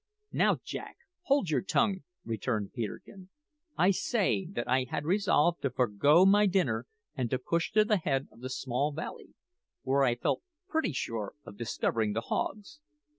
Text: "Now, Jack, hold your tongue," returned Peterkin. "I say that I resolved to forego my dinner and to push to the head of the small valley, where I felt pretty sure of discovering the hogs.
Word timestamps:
"Now, 0.31 0.57
Jack, 0.65 0.97
hold 1.25 1.51
your 1.51 1.61
tongue," 1.61 1.99
returned 2.25 2.73
Peterkin. 2.73 3.29
"I 3.77 3.91
say 3.91 4.47
that 4.49 4.67
I 4.67 4.87
resolved 5.03 5.61
to 5.61 5.69
forego 5.69 6.25
my 6.25 6.47
dinner 6.47 6.87
and 7.15 7.29
to 7.29 7.37
push 7.37 7.71
to 7.73 7.85
the 7.85 7.97
head 7.97 8.27
of 8.31 8.39
the 8.39 8.49
small 8.49 8.91
valley, 8.93 9.35
where 9.83 10.01
I 10.01 10.15
felt 10.15 10.41
pretty 10.67 10.93
sure 10.93 11.35
of 11.45 11.55
discovering 11.55 12.13
the 12.13 12.21
hogs. 12.21 12.79